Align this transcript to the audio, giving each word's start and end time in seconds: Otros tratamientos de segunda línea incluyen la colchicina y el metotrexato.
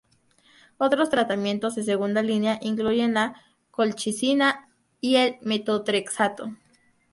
Otros 0.79 1.11
tratamientos 1.11 1.75
de 1.75 1.83
segunda 1.83 2.23
línea 2.23 2.57
incluyen 2.63 3.13
la 3.13 3.35
colchicina 3.69 4.67
y 4.99 5.17
el 5.17 5.35
metotrexato. 5.43 6.57